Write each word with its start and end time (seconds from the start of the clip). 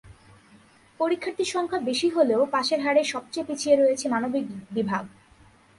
পরীক্ষার্থীর 0.99 1.49
সংখ্যা 1.49 1.79
বেশি 1.79 2.07
হলেও 2.09 2.41
পাসের 2.45 2.79
হারে 2.81 3.01
সবচেয়ে 3.03 3.47
পিছিয়ে 3.47 3.75
রয়েছে 3.75 4.05
মানবিক 4.09 4.45
বিভাগ। 4.71 5.03